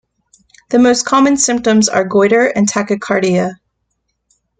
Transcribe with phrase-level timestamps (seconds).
[0.69, 3.57] The most common symptoms are goiter and tachycardia.